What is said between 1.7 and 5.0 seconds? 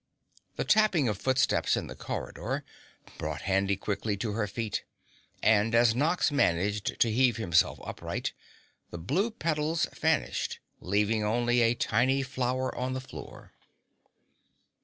in the corridor brought Handy quickly to her feet